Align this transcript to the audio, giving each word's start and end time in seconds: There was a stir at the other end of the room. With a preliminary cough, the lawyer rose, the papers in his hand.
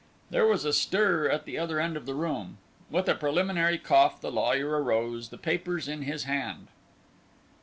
There 0.31 0.47
was 0.47 0.65
a 0.65 0.73
stir 0.73 1.29
at 1.29 1.45
the 1.45 1.59
other 1.59 1.79
end 1.79 1.95
of 1.95 2.07
the 2.07 2.15
room. 2.15 2.57
With 2.89 3.07
a 3.07 3.13
preliminary 3.13 3.77
cough, 3.77 4.19
the 4.19 4.31
lawyer 4.31 4.81
rose, 4.81 5.29
the 5.29 5.37
papers 5.37 5.87
in 5.87 6.01
his 6.01 6.23
hand. 6.23 6.69